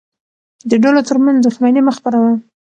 د 0.69 0.71
ډلو 0.83 1.01
ترمنځ 1.09 1.37
دښمني 1.41 1.81
مه 1.83 1.91
خپروه. 1.97 2.31